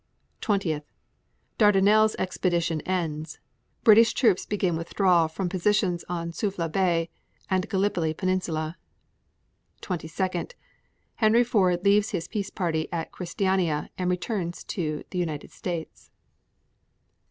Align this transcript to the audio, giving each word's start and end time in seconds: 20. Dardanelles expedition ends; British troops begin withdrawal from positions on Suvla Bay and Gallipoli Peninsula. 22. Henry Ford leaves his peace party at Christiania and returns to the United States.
20. 0.41 0.81
Dardanelles 1.59 2.15
expedition 2.17 2.81
ends; 2.87 3.39
British 3.83 4.13
troops 4.15 4.47
begin 4.47 4.75
withdrawal 4.75 5.27
from 5.27 5.47
positions 5.47 6.03
on 6.09 6.31
Suvla 6.31 6.69
Bay 6.71 7.07
and 7.51 7.69
Gallipoli 7.69 8.11
Peninsula. 8.15 8.79
22. 9.81 10.47
Henry 11.17 11.43
Ford 11.43 11.85
leaves 11.85 12.09
his 12.09 12.27
peace 12.27 12.49
party 12.49 12.91
at 12.91 13.11
Christiania 13.11 13.91
and 13.95 14.09
returns 14.09 14.63
to 14.63 15.03
the 15.11 15.19
United 15.19 15.51
States. 15.51 16.09